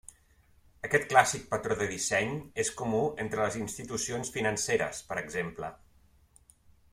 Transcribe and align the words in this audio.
Aquest 0.87 1.03
clàssic 1.09 1.43
patró 1.51 1.77
de 1.81 1.87
disseny 1.91 2.33
és 2.63 2.71
comú 2.79 3.03
entre 3.25 3.45
les 3.45 3.59
institucions 3.61 4.33
financeres 4.39 5.03
per 5.13 5.19
exemple. 5.25 5.71